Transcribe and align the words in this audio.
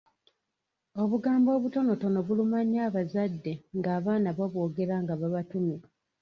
Obugambo 1.03 1.49
obutonotono 1.57 2.17
buluma 2.27 2.59
nnyo 2.63 2.79
abazadde 2.87 3.53
ng’abaana 3.77 4.29
babwogera 4.37 4.95
nga 5.03 5.13
babatumye. 5.21 5.77